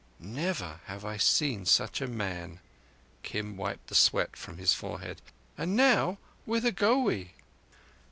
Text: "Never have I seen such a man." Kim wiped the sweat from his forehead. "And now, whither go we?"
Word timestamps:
"Never 0.19 0.79
have 0.85 1.05
I 1.05 1.17
seen 1.17 1.63
such 1.67 2.01
a 2.01 2.07
man." 2.07 2.59
Kim 3.21 3.55
wiped 3.55 3.85
the 3.85 3.93
sweat 3.93 4.35
from 4.35 4.57
his 4.57 4.73
forehead. 4.73 5.21
"And 5.59 5.75
now, 5.75 6.17
whither 6.47 6.71
go 6.71 6.97
we?" 7.03 7.33